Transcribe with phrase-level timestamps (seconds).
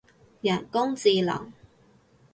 [0.41, 1.53] 人工智能